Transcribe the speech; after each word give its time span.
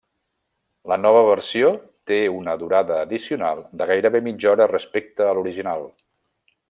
La 0.91 0.95
nova 1.01 1.19
versió 1.27 1.67
té 2.11 2.17
una 2.37 2.55
durada 2.63 2.97
addicional 3.01 3.61
de 3.83 3.89
gairebé 3.93 4.23
mitja 4.31 4.51
hora 4.55 4.69
respecte 4.73 5.29
a 5.29 5.37
l'original. 5.39 5.87